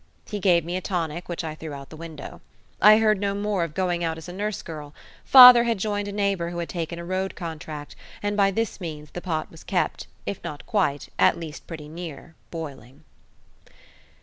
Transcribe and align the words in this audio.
He 0.27 0.39
gave 0.39 0.65
me 0.65 0.75
a 0.75 0.81
tonic, 0.81 1.29
which 1.29 1.43
I 1.43 1.53
threw 1.53 1.73
out 1.73 1.91
the 1.91 1.95
window. 1.95 2.41
I 2.81 2.97
heard 2.97 3.19
no 3.19 3.35
more 3.35 3.63
of 3.63 3.75
going 3.75 4.03
out 4.03 4.17
as 4.17 4.27
nurse 4.27 4.63
girl: 4.63 4.95
father 5.23 5.65
had 5.65 5.77
joined 5.77 6.07
a 6.07 6.11
neighbour 6.11 6.49
who 6.49 6.57
had 6.57 6.69
taken 6.69 6.97
a 6.97 7.05
road 7.05 7.35
contract, 7.35 7.95
and 8.23 8.35
by 8.35 8.49
this 8.49 8.81
means 8.81 9.11
the 9.11 9.21
pot 9.21 9.51
was 9.51 9.63
kept, 9.63 10.07
if 10.25 10.43
not 10.43 10.65
quite, 10.65 11.09
at 11.19 11.39
least 11.39 11.67
pretty 11.67 11.87
near, 11.87 12.33
boiling. 12.49 13.03